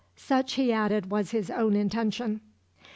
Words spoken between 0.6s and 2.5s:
added, was his own intention.